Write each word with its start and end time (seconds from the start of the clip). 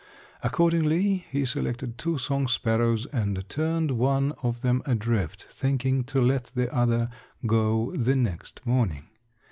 Accordingly 0.41 1.27
he 1.29 1.45
selected 1.45 1.99
two 1.99 2.17
song 2.17 2.47
sparrows 2.47 3.05
and 3.13 3.47
turned 3.49 3.91
one 3.91 4.31
of 4.41 4.61
them 4.61 4.81
adrift, 4.87 5.43
thinking 5.43 6.03
to 6.05 6.19
let 6.19 6.45
the 6.55 6.73
other 6.73 7.11
go 7.45 7.91
the 7.95 8.15
next 8.15 8.65
morning. 8.65 9.05